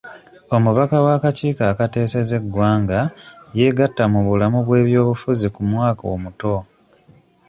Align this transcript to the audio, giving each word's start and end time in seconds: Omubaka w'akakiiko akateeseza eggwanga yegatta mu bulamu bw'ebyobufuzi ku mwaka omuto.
Omubaka 0.55 0.97
w'akakiiko 1.05 1.61
akateeseza 1.71 2.33
eggwanga 2.39 2.99
yegatta 3.57 4.03
mu 4.13 4.19
bulamu 4.27 4.59
bw'ebyobufuzi 4.65 5.47
ku 5.55 5.61
mwaka 5.71 6.03
omuto. 6.15 6.55